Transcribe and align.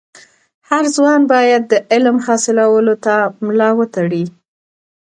هر 0.69 0.83
ځوان 0.95 1.21
باید 1.33 1.61
د 1.71 1.73
علم 1.91 2.17
حاصلولو 2.25 2.95
ته 3.05 3.15
ملا 3.45 3.69
و 3.77 3.81
تړي. 3.95 4.25